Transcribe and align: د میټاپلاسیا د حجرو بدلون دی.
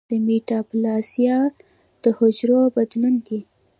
د 0.09 0.11
میټاپلاسیا 0.25 1.37
د 2.03 2.03
حجرو 2.17 2.61
بدلون 2.75 3.15
دی. 3.27 3.39